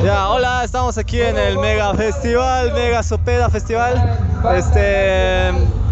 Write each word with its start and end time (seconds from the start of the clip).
Ya, 0.00 0.28
hola, 0.28 0.64
estamos 0.64 0.98
aquí 0.98 1.20
en 1.20 1.36
el 1.38 1.58
Mega 1.58 1.94
Festival, 1.94 2.72
Mega 2.72 3.02
Sopeda 3.02 3.48
Festival. 3.48 4.18
Este, 4.56 5.50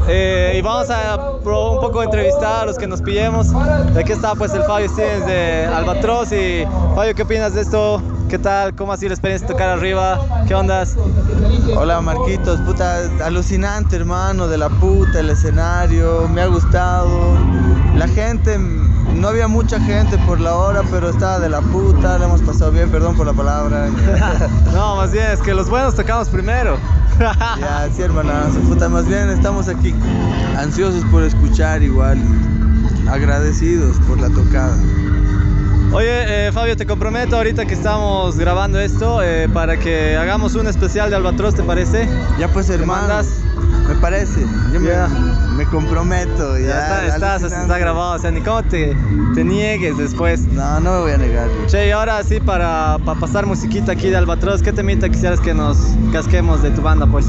eh, 0.09 0.55
y 0.57 0.63
vamos 0.63 0.91
a 0.91 1.17
un 1.17 1.81
poco 1.81 2.03
entrevistar 2.03 2.63
a 2.63 2.67
los 2.67 2.77
que 2.77 2.87
nos 2.87 3.03
pillemos. 3.03 3.49
Aquí 3.97 4.13
está 4.13 4.35
pues 4.35 4.53
el 4.55 4.63
Fabio 4.65 4.89
Stevens 4.89 5.27
de 5.27 5.67
Albatros 5.67 6.33
y 6.33 6.67
Fabio, 6.97 7.15
¿qué 7.15 7.23
opinas 7.23 7.55
de 7.55 7.61
esto? 7.61 8.03
¿Qué 8.29 8.39
tal? 8.39 8.75
¿Cómo 8.75 8.93
ha 8.93 8.97
sido 8.97 9.11
la 9.11 9.15
experiencia 9.15 9.47
de 9.47 9.53
tocar 9.53 9.69
arriba? 9.69 10.21
¿Qué 10.49 10.55
ondas? 10.55 10.97
Hola 11.77 12.01
Marquitos, 12.01 12.61
puta, 12.61 13.09
alucinante 13.25 13.97
hermano, 13.97 14.49
de 14.49 14.59
la 14.59 14.69
puta, 14.69 15.21
el 15.21 15.31
escenario, 15.31 16.29
me 16.29 16.43
ha 16.43 16.47
gustado. 16.47 17.37
La 17.97 18.09
gente, 18.09 18.59
no 19.15 19.29
había 19.29 19.49
mucha 19.49 19.79
gente 19.81 20.17
por 20.19 20.41
la 20.41 20.55
hora, 20.55 20.83
pero 20.91 21.11
estaba 21.11 21.39
de 21.41 21.49
la 21.49 21.61
puta, 21.61 22.19
le 22.19 22.25
hemos 22.25 22.41
pasado 22.43 22.71
bien, 22.73 22.91
perdón 22.91 23.17
por 23.17 23.27
la 23.27 23.33
palabra. 23.33 23.89
No, 24.73 24.97
más 24.97 25.13
bien 25.13 25.27
es 25.33 25.41
que 25.41 25.53
los 25.55 25.69
buenos 25.69 25.95
tocamos 25.95 26.29
primero. 26.29 26.77
Ya, 27.61 27.87
sí 27.95 28.01
hermanazo, 28.03 28.59
puta, 28.61 28.89
más 28.89 29.07
bien 29.07 29.29
estamos 29.29 29.69
aquí 29.69 29.95
ansiosos 30.57 31.05
por 31.11 31.23
escuchar 31.23 31.83
igual, 31.83 32.19
agradecidos 33.11 33.97
por 34.09 34.19
la 34.21 34.29
tocada. 34.31 34.75
Oye, 35.93 36.47
eh, 36.47 36.53
Fabio, 36.53 36.77
te 36.77 36.87
comprometo 36.87 37.37
ahorita 37.37 37.67
que 37.67 37.75
estamos 37.75 38.39
grabando 38.39 38.79
esto 38.81 39.21
eh, 39.23 39.49
para 39.53 39.77
que 39.79 40.17
hagamos 40.17 40.55
un 40.55 40.69
especial 40.69 41.11
de 41.11 41.17
Albatros, 41.17 41.55
¿te 41.57 41.63
parece? 41.65 42.09
Ya 42.39 42.49
pues 42.49 42.71
hermano, 42.71 43.13
me 43.89 43.95
parece, 43.97 44.47
yo 44.73 44.81
me- 44.81 44.87
Ya. 44.89 45.09
Me, 45.65 45.71
comprometo. 45.71 46.59
Ya, 46.59 46.67
Ya, 46.67 47.07
está, 47.07 47.35
alucinante. 47.35 47.63
está 47.63 47.79
grabado, 47.79 48.15
o 48.15 48.19
sea, 48.19 48.31
ni 48.31 48.41
cómo 48.41 48.63
te, 48.63 48.97
te 49.35 49.45
niegues 49.45 49.97
después. 49.99 50.47
No, 50.49 50.81
no 50.81 50.93
me 50.93 51.01
voy 51.01 51.13
a 51.13 51.19
negar. 51.19 51.49
Che, 51.67 51.89
y 51.89 51.91
ahora 51.91 52.23
sí, 52.23 52.41
para, 52.41 52.99
para 53.05 53.19
pasar 53.21 53.47
musiquita 53.47 53.93
aquí 53.93 54.09
de 54.11 54.17
Albatros, 54.17 54.63
¿qué 54.63 54.73
temita 54.73 55.09
quisieras 55.09 55.41
que 55.41 55.55
nos 55.55 55.79
casquemos 56.13 56.63
de 56.63 56.71
tu 56.71 56.83
banda, 56.83 57.07
pues? 57.07 57.27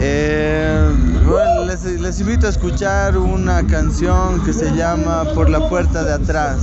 Eh, 0.00 0.90
bueno, 1.26 1.64
les, 1.66 1.84
les 1.84 2.20
invito 2.20 2.46
a 2.46 2.50
escuchar 2.50 3.16
una 3.16 3.64
canción 3.66 4.44
que 4.44 4.52
se 4.52 4.74
llama 4.74 5.24
Por 5.34 5.48
la 5.48 5.68
puerta 5.68 6.02
de 6.02 6.14
atrás. 6.14 6.58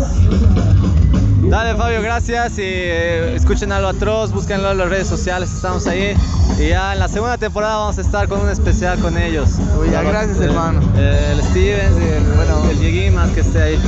Dale, 1.50 1.76
Fabio, 1.76 2.02
gracias 2.04 2.60
y 2.60 2.62
eh, 2.64 3.34
escuchen 3.36 3.72
Albatros, 3.72 4.32
búsquenlo 4.32 4.72
en 4.72 4.78
las 4.78 4.88
redes 4.90 5.08
sociales, 5.08 5.52
estamos 5.52 5.88
ahí. 5.88 6.16
Y 6.60 6.70
ya 6.70 6.94
en 6.94 7.00
la 7.00 7.08
segunda 7.08 7.38
temporada 7.40 7.78
vamos 7.78 7.98
a 7.98 8.02
estar 8.02 8.28
con 8.28 8.42
un 8.42 8.50
especial 8.50 9.00
con 9.00 9.18
ellos. 9.18 9.56
Uy, 9.80 9.90
ya, 9.90 10.04
gracias, 10.04 10.38
El- 10.38 10.44
hermano. 10.50 10.80
eh, 10.96 11.32
El, 11.34 11.42
Stevens 11.44 11.98
y 12.00 12.08
el, 12.08 12.24
bueno, 12.36 12.70
el 12.70 12.80
Dieguimas 12.80 13.32
que 13.32 13.40
esté 13.42 13.62
ahí. 13.64 13.82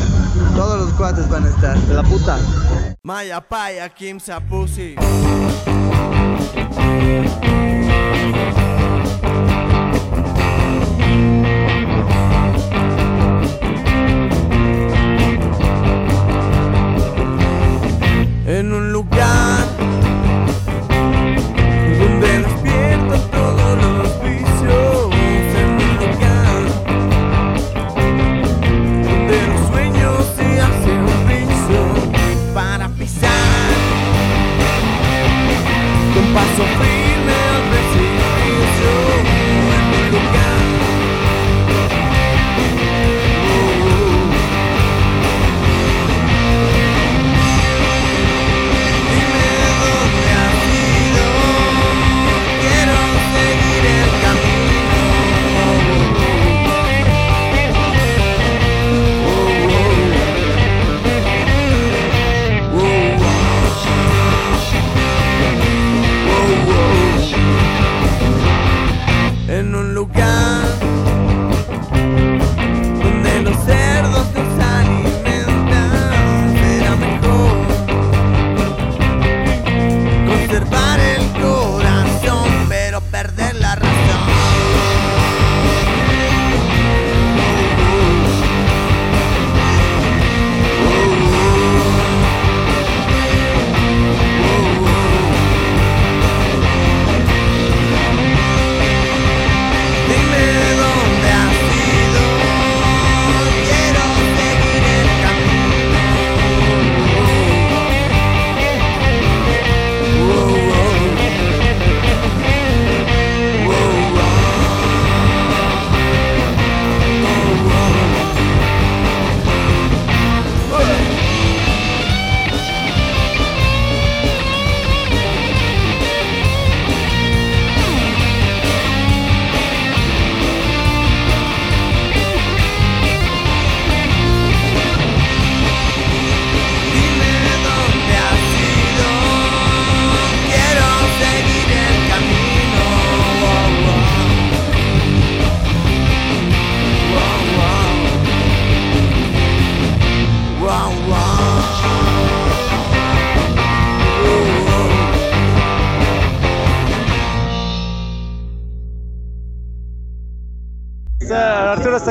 Todos 0.55 0.79
los 0.79 0.89
cuates 0.93 1.29
van 1.29 1.45
a 1.45 1.49
estar. 1.49 1.77
De 1.77 1.93
la 1.93 2.03
puta. 2.03 2.39
Maya 3.03 3.39
Paya 3.41 3.89
Kim 3.89 4.19
Sapusi. 4.19 4.95
En 18.53 18.73
un 18.73 18.91
lugar 18.91 19.65
donde 21.97 22.39
despierto 22.39 23.15
todos 23.31 23.77
los 23.81 24.23
vicios. 24.23 25.09
En 25.55 25.69
un 25.85 25.91
lugar 26.03 26.59
donde 29.05 29.47
los 29.47 29.61
sueños 29.69 30.17
se 30.35 30.47
hacen 30.59 30.99
un 30.99 31.19
piso 31.29 31.81
para 32.53 32.89
pisar 32.89 33.71
con 36.13 36.25
paso 36.33 36.63
firme 36.77 36.90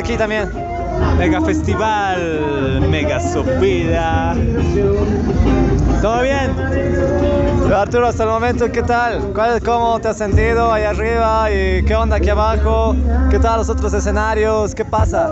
aquí 0.00 0.16
también. 0.16 0.50
Mega 1.18 1.40
Festival, 1.42 2.86
Mega 2.88 3.20
Sopida. 3.20 4.34
¿Todo 6.00 6.22
bien? 6.22 6.50
Arturo, 7.74 8.08
hasta 8.08 8.24
el 8.24 8.30
momento, 8.30 8.72
¿qué 8.72 8.82
tal? 8.82 9.32
¿Cuál, 9.34 9.62
¿Cómo 9.62 10.00
te 10.00 10.08
has 10.08 10.16
sentido 10.16 10.72
ahí 10.72 10.84
arriba? 10.84 11.50
¿Y 11.50 11.84
qué 11.84 11.94
onda 11.94 12.16
aquí 12.16 12.30
abajo? 12.30 12.96
¿Qué 13.30 13.38
tal 13.38 13.58
los 13.58 13.68
otros 13.68 13.92
escenarios? 13.92 14.74
¿Qué 14.74 14.84
pasa? 14.84 15.30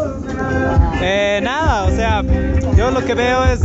Eh, 1.01 1.41
nada, 1.43 1.85
o 1.85 1.91
sea, 1.91 2.23
yo 2.77 2.91
lo 2.91 3.05
que 3.05 3.15
veo 3.15 3.45
es 3.45 3.61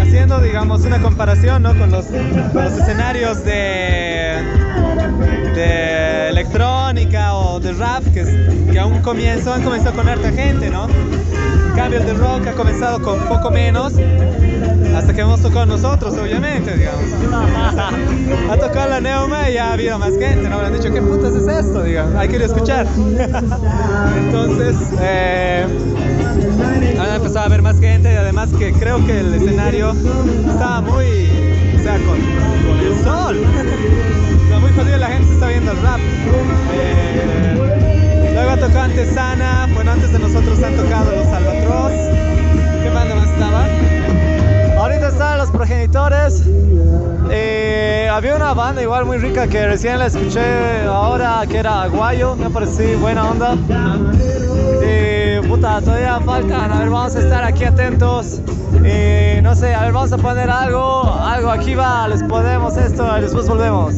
haciendo, 0.00 0.40
digamos, 0.40 0.84
una 0.84 1.00
comparación 1.00 1.62
¿no? 1.62 1.78
con, 1.78 1.90
los, 1.90 2.06
con 2.06 2.64
los 2.64 2.72
escenarios 2.72 3.44
de, 3.44 4.42
de 5.18 6.28
electrónica 6.28 7.34
o 7.34 7.60
de 7.60 7.72
rap, 7.72 8.04
que, 8.12 8.24
que 8.70 8.78
a 8.78 9.02
comienzo 9.02 9.52
han 9.52 9.62
comenzado 9.62 9.94
con 9.96 10.08
harta 10.08 10.30
gente, 10.32 10.70
¿no? 10.70 10.88
En 10.88 11.74
cambio, 11.76 12.00
de 12.00 12.14
rock 12.14 12.46
ha 12.48 12.52
comenzado 12.52 13.00
con 13.02 13.20
poco 13.20 13.50
menos, 13.50 13.92
hasta 14.96 15.12
que 15.12 15.20
hemos 15.20 15.40
tocado 15.42 15.66
nosotros, 15.66 16.14
obviamente, 16.16 16.76
digamos. 16.76 17.04
ha 18.50 18.56
tocado 18.56 18.90
la 18.90 19.00
Neuma 19.00 19.50
y 19.50 19.54
ya 19.54 19.68
ha 19.68 19.72
habido 19.74 19.98
más 19.98 20.12
gente, 20.18 20.48
¿no? 20.48 20.58
Me 20.58 20.66
han 20.66 20.72
dicho, 20.72 20.92
¿qué 20.92 21.02
putas 21.02 21.34
es 21.34 21.46
esto? 21.46 21.82
Digamos, 21.82 22.14
hay 22.14 22.28
que 22.28 22.36
ir 22.36 22.42
a 22.42 22.46
escuchar. 22.46 22.86
Entonces, 24.18 24.76
eh, 25.00 25.66
han 26.98 27.14
empezado 27.14 27.46
a 27.46 27.48
ver 27.48 27.62
más 27.62 27.78
gente 27.78 28.12
y 28.12 28.16
además 28.16 28.48
que 28.58 28.72
creo 28.72 29.04
que 29.06 29.20
el 29.20 29.34
escenario 29.34 29.92
estaba 30.48 30.80
muy, 30.80 31.28
o 31.78 31.82
sea, 31.82 31.98
con 31.98 32.18
el 32.80 33.04
sol 33.04 34.35
muy 34.60 34.70
jodido 34.72 34.96
la 34.98 35.08
gente 35.08 35.32
está 35.32 35.48
viendo 35.48 35.72
el 35.72 35.82
rap. 35.82 36.00
Eh, 36.74 38.32
luego 38.34 38.50
ha 38.50 38.56
tocado 38.56 38.80
antes 38.80 39.14
Sana, 39.14 39.68
bueno, 39.74 39.92
antes 39.92 40.12
de 40.12 40.18
nosotros 40.18 40.62
han 40.62 40.76
tocado 40.76 41.10
los 41.12 41.26
Albatros. 41.26 41.92
¿Qué 42.82 42.90
banda 42.90 43.14
más 43.14 43.28
estaba? 43.28 43.66
Ahorita 44.78 45.08
están 45.08 45.38
los 45.38 45.50
progenitores. 45.50 46.42
Eh, 47.30 48.08
había 48.12 48.36
una 48.36 48.54
banda 48.54 48.82
igual 48.82 49.04
muy 49.04 49.18
rica 49.18 49.48
que 49.48 49.66
recién 49.66 49.98
la 49.98 50.06
escuché 50.06 50.84
ahora, 50.86 51.42
que 51.48 51.58
era 51.58 51.82
Aguayo, 51.82 52.36
me 52.36 52.50
pareció 52.50 52.98
buena 52.98 53.30
onda. 53.30 53.56
Eh, 54.82 55.40
puta, 55.48 55.80
todavía 55.80 56.20
faltan, 56.20 56.70
a 56.72 56.78
ver, 56.78 56.90
vamos 56.90 57.16
a 57.16 57.18
estar 57.18 57.44
aquí 57.44 57.64
atentos. 57.64 58.40
Eh, 58.84 59.40
no 59.42 59.54
sé, 59.56 59.74
a 59.74 59.82
ver, 59.82 59.92
vamos 59.92 60.12
a 60.12 60.18
poner 60.18 60.48
algo, 60.48 61.02
algo 61.02 61.50
aquí 61.50 61.74
va, 61.74 62.06
les 62.08 62.22
podemos 62.22 62.76
esto 62.76 63.18
y 63.18 63.22
después 63.22 63.48
volvemos. 63.48 63.94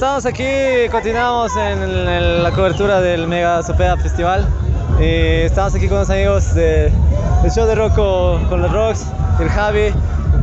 Estamos 0.00 0.24
aquí, 0.24 0.88
continuamos 0.90 1.54
en, 1.56 2.42
la 2.42 2.50
cobertura 2.52 3.02
del 3.02 3.26
Mega 3.26 3.62
Sopeda 3.62 3.98
Festival. 3.98 4.48
Y 4.98 5.42
estamos 5.44 5.74
aquí 5.74 5.88
con 5.88 5.98
los 5.98 6.08
amigos 6.08 6.54
de- 6.54 6.90
del 7.42 7.50
show 7.50 7.66
de 7.66 7.74
Rocco 7.74 8.40
con 8.48 8.62
los 8.62 8.72
Rocks, 8.72 9.04
el 9.40 9.50
Javi. 9.50 9.92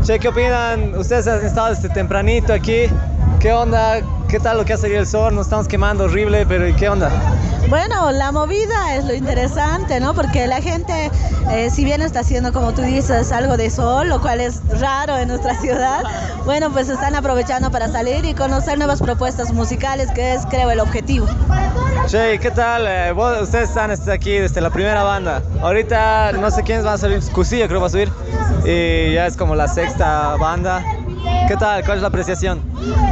Che, 0.04 0.20
¿qué 0.20 0.28
opinan? 0.28 0.94
Ustedes 0.96 1.28
han 1.28 1.44
estado 1.44 1.70
desde 1.70 1.90
tempranito 1.90 2.54
aquí. 2.54 2.84
¿Qué 3.40 3.52
onda? 3.52 3.96
¿Qué 4.30 4.40
tal 4.40 4.58
lo 4.58 4.64
que 4.66 4.74
ha 4.74 4.78
salido 4.78 5.00
el 5.00 5.08
sol? 5.08 5.34
Nos 5.34 5.48
estamos 5.48 5.68
quemando 5.68 6.04
horrible, 6.04 6.46
pero 6.46 6.68
¿y 6.68 6.74
qué 6.76 6.88
onda? 6.88 7.10
Bueno, 7.70 8.12
la 8.12 8.32
movida 8.32 8.96
es 8.96 9.04
lo 9.04 9.14
interesante, 9.14 10.00
¿no? 10.00 10.14
Porque 10.14 10.48
la 10.48 10.62
gente, 10.62 11.12
eh, 11.52 11.70
si 11.70 11.84
bien 11.84 12.02
está 12.02 12.22
haciendo, 12.22 12.54
como 12.54 12.74
tú 12.74 12.82
dices, 12.82 13.32
algo 13.34 13.58
de 13.58 13.70
sol, 13.70 14.08
lo 14.08 14.22
cual 14.22 14.40
es 14.40 14.62
raro 14.80 15.18
en 15.18 15.28
nuestra 15.28 15.54
ciudad, 15.62 16.04
bueno, 16.46 16.72
pues 16.72 16.88
están 16.88 17.16
aprovechando 17.16 17.70
para 17.70 17.90
salir 17.90 18.24
y 18.24 18.34
conocer 18.34 18.78
nuevas 18.78 19.02
propuestas 19.02 19.52
musicales, 19.52 20.10
que 20.12 20.34
es, 20.34 20.46
creo, 20.46 20.72
el 20.72 20.80
objetivo. 20.80 21.28
Che, 22.08 22.40
¿qué 22.40 22.52
tal? 22.52 22.86
Eh, 22.88 23.12
ustedes 23.12 23.68
están 23.68 23.92
este, 23.92 24.14
aquí 24.14 24.32
desde 24.32 24.62
la 24.62 24.70
primera 24.70 25.04
banda. 25.04 25.42
Ahorita 25.62 26.32
no 26.32 26.50
sé 26.50 26.64
quiénes 26.64 26.86
van 26.86 26.94
a 26.94 26.98
salir. 26.98 27.20
Cusillo 27.34 27.68
creo 27.68 27.82
va 27.82 27.88
a 27.88 27.90
subir. 27.90 28.10
Y 28.64 29.14
ya 29.14 29.28
es 29.28 29.36
como 29.36 29.56
la 29.56 29.68
sexta 29.68 30.38
banda. 30.38 30.86
¿Qué 31.48 31.56
tal? 31.56 31.84
¿Cuál 31.86 31.98
es 31.98 32.02
la 32.02 32.10
apreciación? 32.10 32.62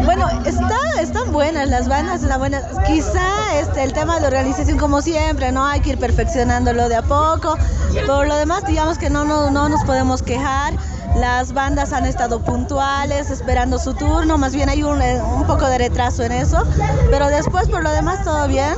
Bueno, 0.03 0.27
está, 0.45 1.01
están 1.01 1.31
buenas 1.31 1.69
las 1.69 1.87
bandas, 1.87 2.21
están 2.21 2.39
buenas. 2.39 2.63
Quizá 2.85 3.59
este, 3.59 3.83
el 3.83 3.93
tema 3.93 4.15
de 4.15 4.21
la 4.21 4.27
organización, 4.27 4.77
como 4.77 5.01
siempre, 5.01 5.51
¿no? 5.51 5.65
Hay 5.65 5.79
que 5.79 5.91
ir 5.91 5.97
perfeccionándolo 5.97 6.89
de 6.89 6.95
a 6.97 7.01
poco. 7.01 7.57
Por 8.05 8.27
lo 8.27 8.35
demás, 8.35 8.65
digamos 8.67 8.97
que 8.97 9.09
no, 9.09 9.23
no, 9.23 9.49
no 9.51 9.69
nos 9.69 9.83
podemos 9.85 10.21
quejar. 10.21 10.73
Las 11.15 11.53
bandas 11.53 11.93
han 11.93 12.05
estado 12.05 12.41
puntuales, 12.41 13.29
esperando 13.29 13.79
su 13.79 13.93
turno. 13.93 14.37
Más 14.37 14.53
bien 14.53 14.69
hay 14.69 14.83
un, 14.83 15.01
eh, 15.01 15.21
un 15.21 15.45
poco 15.47 15.65
de 15.67 15.77
retraso 15.77 16.23
en 16.23 16.33
eso. 16.33 16.63
Pero 17.09 17.27
después, 17.27 17.67
por 17.69 17.83
lo 17.83 17.91
demás, 17.91 18.23
todo 18.23 18.47
bien. 18.47 18.75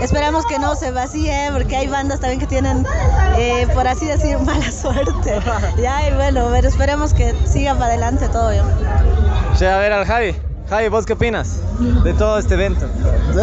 Esperamos 0.00 0.46
que 0.46 0.58
no 0.58 0.76
se 0.76 0.90
vacíe, 0.92 1.50
porque 1.52 1.76
hay 1.76 1.88
bandas 1.88 2.20
también 2.20 2.40
que 2.40 2.46
tienen, 2.46 2.86
eh, 3.36 3.66
por 3.74 3.86
así 3.88 4.06
decir, 4.06 4.38
mala 4.40 4.70
suerte. 4.70 5.40
Ya, 5.80 6.08
y 6.08 6.14
bueno, 6.14 6.48
pero 6.52 6.68
esperemos 6.68 7.12
que 7.14 7.34
siga 7.46 7.74
para 7.74 7.86
adelante 7.86 8.28
todo 8.28 8.50
bien. 8.50 8.64
Che, 9.58 9.68
a 9.68 9.78
ver 9.78 9.92
al 9.92 10.06
Javi. 10.06 10.36
Javi, 10.72 10.88
¿vos 10.88 11.04
qué 11.04 11.12
opinas 11.12 11.58
de 12.02 12.14
todo 12.14 12.38
este 12.38 12.54
evento? 12.54 12.86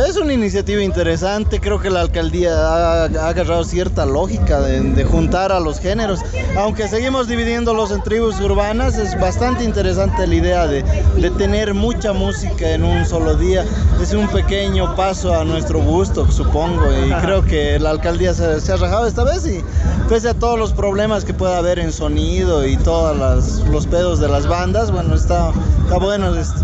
Es 0.08 0.18
una 0.18 0.34
iniciativa 0.34 0.82
interesante, 0.82 1.60
creo 1.60 1.80
que 1.80 1.92
la 1.92 2.02
alcaldía 2.02 2.56
ha, 2.58 3.04
ha 3.04 3.28
agarrado 3.28 3.64
cierta 3.64 4.04
lógica 4.08 4.60
de, 4.62 4.80
de 4.82 5.04
juntar 5.04 5.52
a 5.52 5.60
los 5.60 5.80
géneros. 5.80 6.22
Aunque 6.58 6.88
seguimos 6.88 7.28
dividiéndolos 7.28 7.92
en 7.92 8.02
tribus 8.02 8.40
urbanas, 8.40 8.98
es 8.98 9.20
bastante 9.20 9.64
interesante 9.64 10.26
la 10.26 10.34
idea 10.34 10.66
de, 10.66 10.82
de 11.18 11.30
tener 11.30 11.76
mucha 11.76 12.14
música 12.14 12.72
en 12.72 12.84
un 12.84 13.06
solo 13.06 13.36
día. 13.36 13.64
Es 14.02 14.12
un 14.12 14.28
pequeño 14.30 14.96
paso 14.96 15.36
a 15.36 15.46
nuestro 15.46 15.84
gusto, 15.84 16.32
supongo, 16.32 16.82
y 16.92 17.12
creo 17.22 17.46
que 17.46 17.78
la 17.78 17.92
alcaldía 17.92 18.34
se, 18.34 18.60
se 18.60 18.74
ha 18.74 18.78
rajado 18.78 19.06
esta 19.06 19.24
vez 19.24 19.46
y 19.46 19.64
pese 20.10 20.30
a 20.30 20.34
todos 20.34 20.58
los 20.58 20.74
problemas 20.74 21.26
que 21.26 21.36
pueda 21.36 21.60
haber 21.60 21.78
en 21.78 21.92
sonido 21.92 22.66
y 22.66 22.76
todos 22.78 23.62
los 23.70 23.86
pedos 23.86 24.20
de 24.20 24.30
las 24.30 24.48
bandas, 24.48 24.90
bueno, 24.92 25.14
está, 25.14 25.52
está 25.84 26.00
bueno 26.00 26.36
esto. 26.36 26.64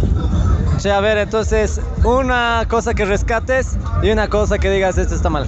Che, 0.85 0.91
a 0.91 0.99
ver, 0.99 1.17
entonces, 1.17 1.81
una 2.03 2.63
cosa 2.69 2.93
que 2.93 3.05
rescates 3.05 3.75
y 4.03 4.11
una 4.11 4.27
cosa 4.27 4.59
que 4.59 4.69
digas, 4.69 4.99
esto 4.99 5.15
está 5.15 5.31
mal. 5.31 5.47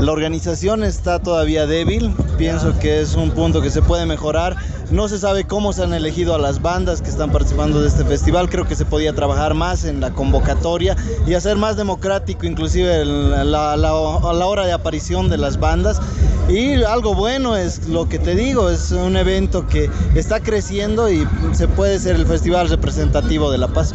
La 0.00 0.10
organización 0.10 0.82
está 0.82 1.20
todavía 1.20 1.66
débil, 1.66 2.12
pienso 2.36 2.76
que 2.80 3.00
es 3.00 3.14
un 3.14 3.30
punto 3.30 3.62
que 3.62 3.70
se 3.70 3.80
puede 3.80 4.06
mejorar. 4.06 4.56
No 4.90 5.06
se 5.06 5.20
sabe 5.20 5.44
cómo 5.44 5.72
se 5.72 5.84
han 5.84 5.94
elegido 5.94 6.34
a 6.34 6.38
las 6.38 6.60
bandas 6.60 7.00
que 7.00 7.10
están 7.10 7.30
participando 7.30 7.80
de 7.80 7.86
este 7.86 8.04
festival. 8.04 8.50
Creo 8.50 8.66
que 8.66 8.74
se 8.74 8.84
podía 8.84 9.12
trabajar 9.12 9.54
más 9.54 9.84
en 9.84 10.00
la 10.00 10.10
convocatoria 10.10 10.96
y 11.28 11.34
hacer 11.34 11.56
más 11.56 11.76
democrático 11.76 12.44
inclusive 12.44 13.04
la, 13.04 13.44
la- 13.44 13.76
la 13.76 14.46
hora 14.46 14.66
de 14.66 14.72
aparición 14.72 15.28
de 15.30 15.38
las 15.38 15.60
bandas. 15.60 16.00
Y 16.48 16.82
algo 16.84 17.14
bueno 17.14 17.56
es 17.56 17.88
lo 17.88 18.06
que 18.08 18.18
te 18.18 18.34
digo, 18.34 18.68
es 18.68 18.92
un 18.92 19.16
evento 19.16 19.66
que 19.66 19.88
está 20.14 20.40
creciendo 20.40 21.08
y 21.10 21.26
se 21.52 21.68
puede 21.68 21.98
ser 21.98 22.16
el 22.16 22.26
festival 22.26 22.68
representativo 22.68 23.50
de 23.50 23.58
La 23.58 23.68
Paz. 23.68 23.94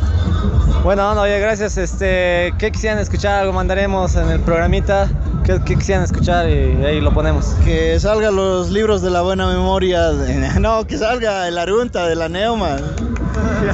Bueno, 0.84 1.13
no, 1.13 1.22
oye, 1.22 1.39
gracias. 1.39 1.77
Este, 1.77 2.53
¿Qué 2.58 2.72
quisieran 2.72 2.98
escuchar? 3.00 3.41
Algo 3.41 3.53
mandaremos 3.53 4.15
en 4.15 4.29
el 4.29 4.39
programita. 4.39 5.10
¿Qué, 5.44 5.60
qué 5.63 5.75
quisieran 5.75 6.03
escuchar? 6.03 6.50
Y 6.50 6.84
ahí 6.86 7.00
lo 7.01 7.13
ponemos. 7.13 7.46
Que 7.63 8.00
salgan 8.00 8.36
los 8.36 8.70
libros 8.72 9.01
de 9.03 9.12
la 9.12 9.22
buena 9.22 9.48
memoria, 9.48 10.10
de- 10.12 10.60
no, 10.60 10.86
que 10.88 10.98
salga 10.98 11.48
el 11.48 11.58
Arunta 11.58 12.08
de 12.08 12.15
la 12.15 12.29
Neuma. 12.29 12.77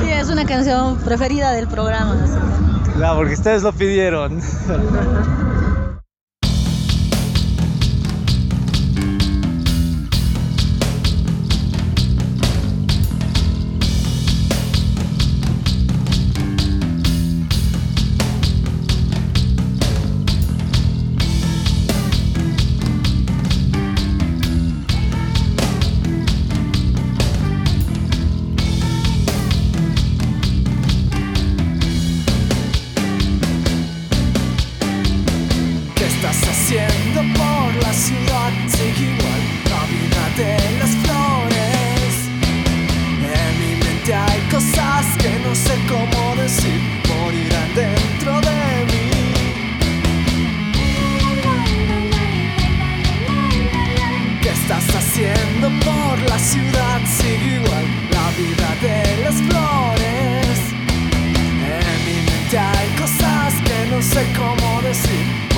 Sí, 0.01 0.09
es 0.09 0.29
una 0.29 0.45
canción 0.45 0.97
preferida 0.97 1.51
del 1.53 1.67
programa. 1.67 2.13
así 2.23 2.33
que- 2.33 2.91
Claro, 2.97 3.17
porque 3.17 3.33
ustedes 3.35 3.63
lo 3.63 3.71
pidieron. 3.71 4.41
policy. 64.85 65.54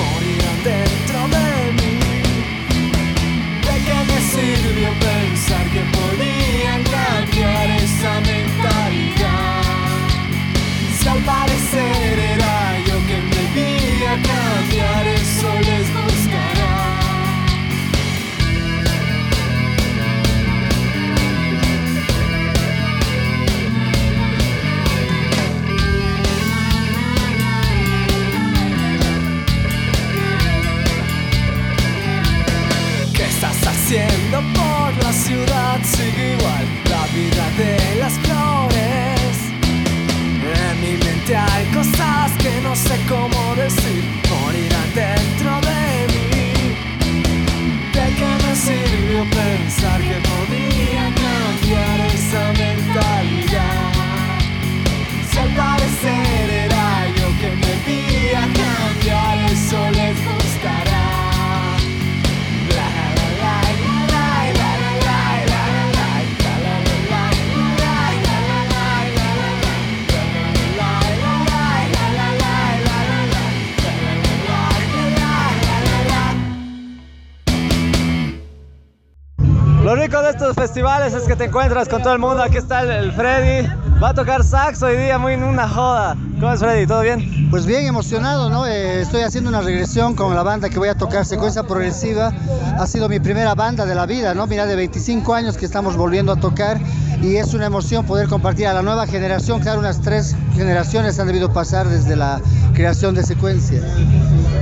Festivales 80.78 81.12
es 81.12 81.24
que 81.24 81.34
te 81.34 81.46
encuentras 81.46 81.88
con 81.88 82.02
todo 82.02 82.12
el 82.12 82.20
mundo. 82.20 82.40
Aquí 82.40 82.56
está 82.56 82.82
el, 82.82 82.90
el 82.90 83.12
Freddy. 83.12 83.68
Va 84.00 84.10
a 84.10 84.14
tocar 84.14 84.44
saxo 84.44 84.86
hoy 84.86 84.96
día, 84.96 85.18
muy 85.18 85.32
en 85.32 85.42
una 85.42 85.68
joda. 85.68 86.16
¿Cómo 86.38 86.52
es 86.52 86.60
Freddy? 86.60 86.86
¿Todo 86.86 87.00
bien? 87.00 87.48
Pues 87.50 87.66
bien 87.66 87.86
emocionado, 87.86 88.48
¿no? 88.48 88.64
Eh, 88.64 89.00
estoy 89.00 89.22
haciendo 89.22 89.50
una 89.50 89.60
regresión 89.60 90.14
con 90.14 90.36
la 90.36 90.44
banda 90.44 90.68
que 90.68 90.78
voy 90.78 90.88
a 90.88 90.94
tocar, 90.94 91.26
Secuencia 91.26 91.64
Progresiva. 91.64 92.32
Ha 92.78 92.86
sido 92.86 93.08
mi 93.08 93.18
primera 93.18 93.56
banda 93.56 93.86
de 93.86 93.96
la 93.96 94.06
vida, 94.06 94.34
¿no? 94.34 94.46
Mira, 94.46 94.66
de 94.66 94.76
25 94.76 95.34
años 95.34 95.56
que 95.56 95.64
estamos 95.64 95.96
volviendo 95.96 96.30
a 96.30 96.36
tocar 96.36 96.78
y 97.22 97.34
es 97.34 97.54
una 97.54 97.66
emoción 97.66 98.06
poder 98.06 98.28
compartir 98.28 98.68
a 98.68 98.72
la 98.72 98.82
nueva 98.82 99.04
generación. 99.08 99.58
Claro, 99.58 99.80
unas 99.80 100.00
tres 100.00 100.36
generaciones 100.54 101.18
han 101.18 101.26
debido 101.26 101.52
pasar 101.52 101.88
desde 101.88 102.14
la 102.14 102.40
creación 102.72 103.16
de 103.16 103.24
Secuencia. 103.24 103.82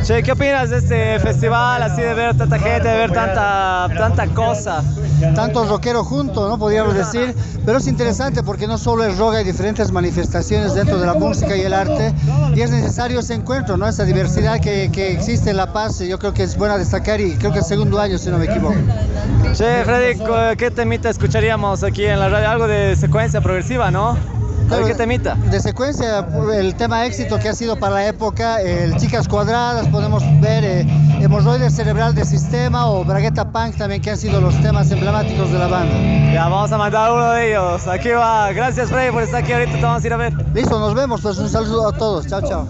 Che, 0.06 0.22
¿qué 0.22 0.30
opinas 0.30 0.70
de 0.70 0.76
este 0.78 1.18
festival, 1.18 1.82
así 1.82 2.00
de 2.00 2.14
ver 2.14 2.36
tanta 2.36 2.60
gente, 2.60 2.86
de 2.86 2.96
ver 2.96 3.10
tanta, 3.10 3.88
tanta 3.98 4.28
cosa? 4.28 4.84
Tantos 5.34 5.68
rockeros 5.68 6.06
juntos, 6.06 6.48
¿no? 6.48 6.56
Podríamos 6.56 6.94
decir. 6.94 7.34
Pero 7.64 7.78
es 7.78 7.88
interesante 7.88 8.44
porque 8.44 8.68
no 8.68 8.78
solo 8.78 9.02
es 9.02 9.18
rock, 9.18 9.34
hay 9.34 9.44
diferentes 9.44 9.90
manifestaciones 9.90 10.74
dentro 10.74 11.00
de 11.00 11.06
la 11.06 11.14
música 11.14 11.56
y 11.56 11.62
el 11.62 11.74
arte. 11.74 12.14
Y 12.54 12.60
es 12.60 12.70
necesario 12.70 13.18
ese 13.18 13.34
encuentro, 13.34 13.76
¿no? 13.76 13.88
Esa 13.88 14.04
diversidad 14.04 14.60
que, 14.60 14.92
que 14.92 15.10
existe 15.10 15.50
en 15.50 15.56
La 15.56 15.72
Paz. 15.72 15.98
Yo 15.98 16.20
creo 16.20 16.32
que 16.32 16.44
es 16.44 16.56
buena 16.56 16.78
destacar 16.78 17.20
y 17.20 17.34
creo 17.34 17.50
que 17.50 17.58
es 17.58 17.66
segundo 17.66 17.98
año, 17.98 18.16
si 18.16 18.30
no 18.30 18.38
me 18.38 18.44
equivoco. 18.44 18.76
Che, 19.54 19.82
Freddy, 19.82 20.20
¿qué 20.56 20.70
temita 20.70 21.10
escucharíamos 21.10 21.82
aquí 21.82 22.04
en 22.06 22.20
la 22.20 22.28
radio? 22.28 22.48
Algo 22.48 22.68
de 22.68 22.94
secuencia 22.94 23.40
progresiva, 23.40 23.90
¿no? 23.90 24.16
A 24.70 24.76
ver, 24.76 24.86
¿qué 24.86 24.94
temita? 24.94 25.34
De 25.34 25.60
secuencia, 25.60 26.26
el 26.54 26.74
tema 26.74 27.06
éxito 27.06 27.38
que 27.38 27.48
ha 27.48 27.52
sido 27.52 27.76
para 27.76 27.94
la 27.94 28.06
época, 28.08 28.60
el 28.60 28.96
Chicas 28.96 29.28
Cuadradas, 29.28 29.86
podemos 29.88 30.24
ver 30.40 30.64
eh, 30.64 30.86
Hemorroide 31.20 31.70
Cerebral 31.70 32.14
de 32.14 32.24
Sistema 32.24 32.90
o 32.90 33.04
Bragueta 33.04 33.50
Punk 33.52 33.76
también, 33.76 34.02
que 34.02 34.10
han 34.10 34.18
sido 34.18 34.40
los 34.40 34.60
temas 34.62 34.90
emblemáticos 34.90 35.52
de 35.52 35.58
la 35.58 35.68
banda. 35.68 35.94
Ya, 36.32 36.48
vamos 36.48 36.72
a 36.72 36.78
mandar 36.78 37.12
uno 37.12 37.30
de 37.30 37.50
ellos. 37.50 37.86
Aquí 37.86 38.10
va. 38.10 38.52
Gracias, 38.52 38.90
Freddy, 38.90 39.12
por 39.12 39.22
estar 39.22 39.42
aquí. 39.42 39.52
Ahorita 39.52 39.72
te 39.72 39.82
vamos 39.82 40.02
a 40.02 40.06
ir 40.06 40.12
a 40.12 40.16
ver. 40.16 40.32
Listo, 40.52 40.78
nos 40.78 40.94
vemos. 40.94 41.20
Pues 41.20 41.38
un 41.38 41.48
saludo 41.48 41.88
a 41.88 41.92
todos. 41.92 42.26
Chao, 42.26 42.42
chao. 42.42 42.68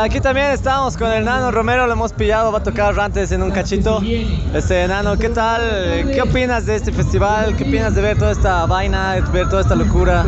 Aquí 0.00 0.20
también 0.20 0.50
estamos 0.52 0.96
con 0.96 1.10
el 1.10 1.24
Nano 1.24 1.50
Romero, 1.50 1.86
lo 1.86 1.92
hemos 1.94 2.12
pillado, 2.12 2.52
va 2.52 2.58
a 2.58 2.62
tocar 2.62 2.94
Rantes 2.94 3.32
en 3.32 3.42
un 3.42 3.50
cachito. 3.50 4.00
Este 4.54 4.86
Nano, 4.86 5.16
¿qué 5.18 5.30
tal? 5.30 5.62
¿Qué 6.12 6.22
opinas 6.22 6.66
de 6.66 6.76
este 6.76 6.92
festival? 6.92 7.56
¿Qué 7.56 7.64
opinas 7.64 7.94
de 7.94 8.02
ver 8.02 8.18
toda 8.18 8.32
esta 8.32 8.66
vaina, 8.66 9.14
de 9.14 9.20
ver 9.22 9.48
toda 9.48 9.62
esta 9.62 9.74
locura? 9.74 10.24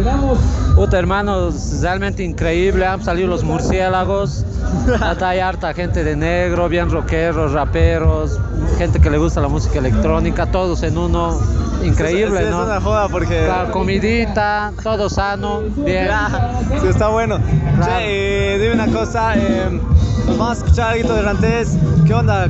Puta 0.74 0.98
hermanos, 0.98 1.80
realmente 1.80 2.22
increíble, 2.22 2.84
han 2.86 3.02
salido 3.02 3.28
los 3.28 3.44
murciélagos, 3.44 4.44
hasta 5.00 5.30
hay 5.30 5.38
harta 5.38 5.72
gente 5.72 6.04
de 6.04 6.16
negro, 6.16 6.68
bien 6.68 6.90
rockeros, 6.90 7.52
raperos, 7.52 8.38
gente 8.76 9.00
que 9.00 9.08
le 9.08 9.16
gusta 9.16 9.40
la 9.40 9.48
música 9.48 9.78
electrónica, 9.78 10.46
todos 10.46 10.82
en 10.82 10.98
uno, 10.98 11.40
increíble, 11.82 12.40
sí, 12.40 12.50
¿no? 12.50 12.62
Es 12.62 12.66
una 12.66 12.80
joda 12.80 13.08
porque... 13.08 13.46
La 13.46 13.70
comidita, 13.70 14.72
todo 14.82 15.08
sano, 15.08 15.62
bien. 15.76 16.08
sí, 16.80 16.88
está 16.88 17.08
bueno. 17.08 17.38
Che, 17.82 18.55
dime 18.58 18.74
una 18.74 18.86
cosa, 18.86 19.34
eh, 19.36 19.80
nos 20.26 20.38
vamos 20.38 20.58
a 20.58 20.64
escuchar 20.64 20.94
algo 20.94 21.14
de 21.14 21.22
Rantés. 21.22 21.76
¿Qué 22.06 22.14
onda? 22.14 22.48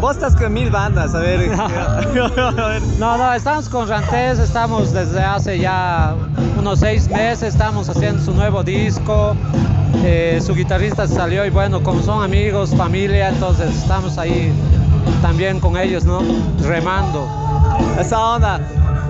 Vos 0.00 0.16
estás 0.16 0.36
con 0.36 0.52
mil 0.52 0.70
bandas, 0.70 1.14
a 1.14 1.20
ver. 1.20 1.50
no, 2.98 3.18
no, 3.18 3.32
estamos 3.32 3.68
con 3.68 3.88
Rantés, 3.88 4.38
estamos 4.38 4.92
desde 4.92 5.20
hace 5.20 5.58
ya 5.58 6.14
unos 6.58 6.80
seis 6.80 7.08
meses, 7.08 7.54
estamos 7.54 7.88
haciendo 7.88 8.22
su 8.22 8.34
nuevo 8.34 8.62
disco. 8.62 9.34
Eh, 10.04 10.40
su 10.44 10.54
guitarrista 10.54 11.06
salió 11.06 11.44
y 11.46 11.50
bueno, 11.50 11.82
como 11.82 12.02
son 12.02 12.22
amigos, 12.22 12.74
familia, 12.76 13.30
entonces 13.30 13.74
estamos 13.74 14.18
ahí 14.18 14.52
también 15.22 15.58
con 15.58 15.76
ellos, 15.76 16.04
¿no? 16.04 16.20
Remando. 16.62 17.26
Esa 17.98 18.20
onda. 18.20 18.60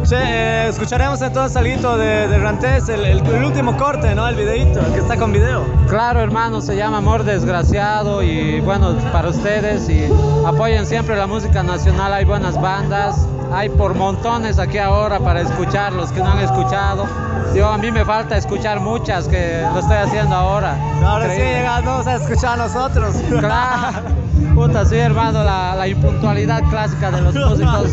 Che, 0.07 0.15
eh, 0.15 0.69
escucharemos 0.69 1.21
entonces 1.21 1.57
algo 1.57 1.97
de, 1.97 2.29
de 2.29 2.39
Rantés, 2.39 2.89
el, 2.89 3.05
el, 3.05 3.27
el, 3.27 3.45
último 3.45 3.77
corte, 3.77 4.15
¿no? 4.15 4.29
El 4.29 4.37
videito, 4.37 4.79
el 4.79 4.93
que 4.93 5.01
está 5.01 5.17
con 5.17 5.33
video. 5.33 5.65
Claro, 5.89 6.21
hermano, 6.21 6.61
se 6.61 6.77
llama 6.77 6.99
Amor 6.99 7.25
Desgraciado 7.25 8.23
y 8.23 8.61
bueno, 8.61 8.97
para 9.11 9.31
ustedes 9.31 9.89
y 9.89 10.09
apoyen 10.47 10.87
siempre 10.87 11.17
la 11.17 11.27
música 11.27 11.65
nacional, 11.65 12.13
hay 12.13 12.25
buenas 12.25 12.61
bandas, 12.61 13.27
hay 13.53 13.69
por 13.69 13.95
montones 13.95 14.61
aquí 14.61 14.79
ahora 14.79 15.19
para 15.19 15.41
escuchar 15.41 15.93
los 15.93 16.13
que 16.13 16.21
no 16.21 16.31
han 16.31 16.39
escuchado. 16.39 17.09
Yo 17.53 17.67
a 17.67 17.77
mí 17.77 17.91
me 17.91 18.05
falta 18.05 18.37
escuchar 18.37 18.79
muchas 18.79 19.27
que 19.27 19.67
lo 19.73 19.81
estoy 19.81 19.97
haciendo 19.97 20.37
ahora. 20.37 20.79
Ahora 21.05 21.35
sí 21.35 21.41
llegamos 21.41 22.07
a 22.07 22.15
escuchar 22.15 22.61
a 22.61 22.69
nosotros. 22.69 23.17
Claro. 23.29 24.03
Puta, 24.57 24.87
sí, 24.87 24.97
hermano, 24.97 25.45
la, 25.45 25.75
la, 25.75 25.87
impuntualidad 25.87 26.63
clásica 26.71 27.11
de 27.11 27.21
los 27.21 27.35
músicos 27.35 27.91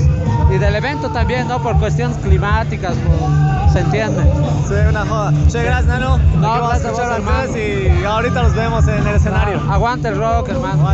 y 0.50 0.58
del 0.58 0.76
evento 0.76 1.10
también, 1.10 1.46
¿no? 1.50 1.62
Por 1.62 1.78
cuestiones 1.78 2.18
climáticas, 2.20 2.96
por, 2.96 3.70
¿se 3.74 3.82
entiende? 3.82 4.24
Sí, 4.66 4.76
una 4.90 5.06
joda. 5.06 5.34
Che, 5.50 5.62
gracias, 5.62 5.88
Nano. 5.88 6.18
No, 6.40 6.68
gracias 6.68 6.86
a 6.86 6.92
vos, 6.92 7.18
hermano. 7.18 7.58
Y 7.58 8.06
ahorita 8.06 8.44
nos 8.44 8.56
vemos 8.56 8.88
en 8.88 9.06
el 9.06 9.16
escenario. 9.16 9.60
No, 9.60 9.74
aguante 9.74 10.08
el 10.08 10.18
rock, 10.18 10.48
hermano. 10.48 10.88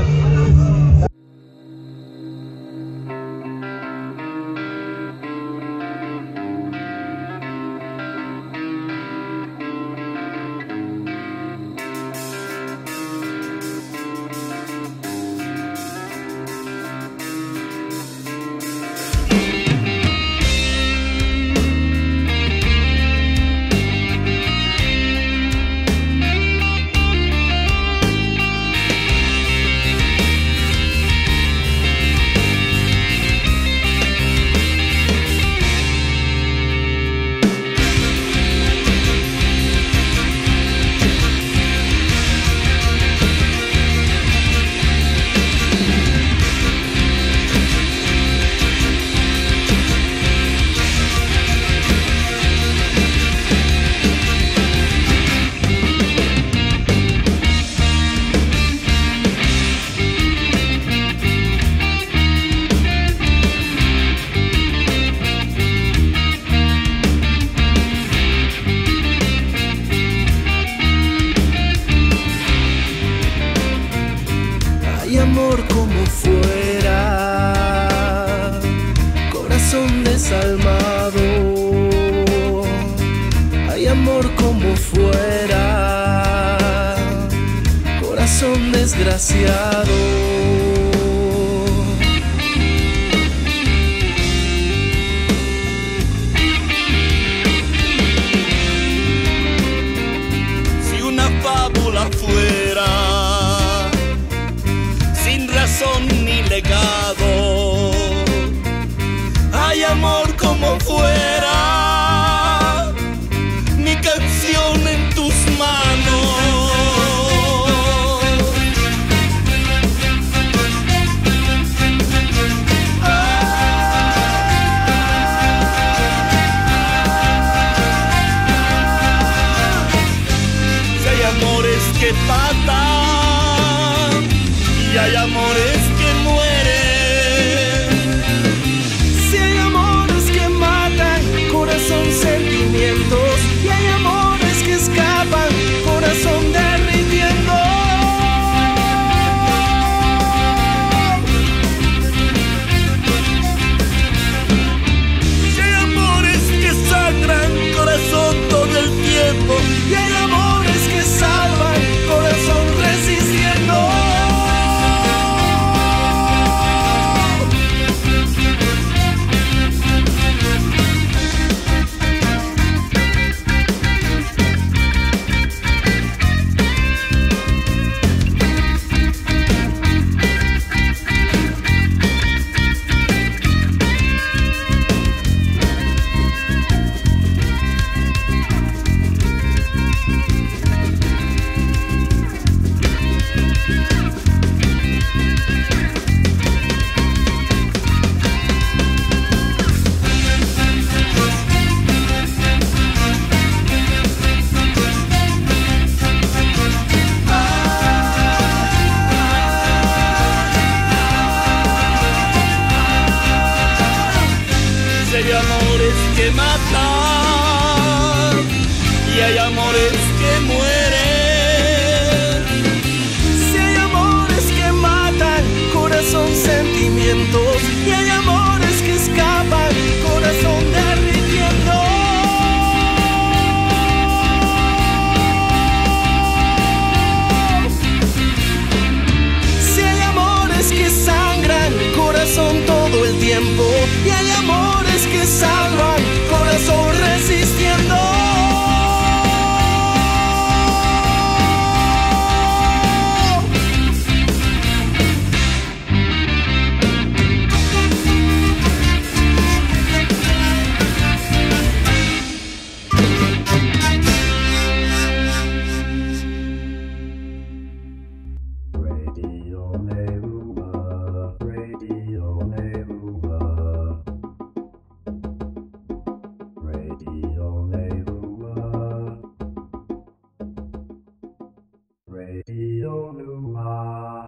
Tiempo. 243.40 243.69